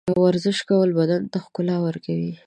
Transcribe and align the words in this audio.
ورزش 0.23 0.59
کول 0.69 0.89
بدن 0.99 1.21
ته 1.31 1.37
ښکلا 1.45 1.77
ورکوي. 1.85 2.33